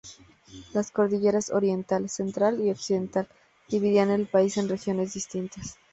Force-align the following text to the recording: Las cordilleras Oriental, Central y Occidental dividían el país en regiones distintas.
Las 0.73 0.89
cordilleras 0.89 1.51
Oriental, 1.51 2.09
Central 2.09 2.59
y 2.59 2.71
Occidental 2.71 3.27
dividían 3.69 4.09
el 4.09 4.25
país 4.25 4.57
en 4.57 4.67
regiones 4.67 5.13
distintas. 5.13 5.77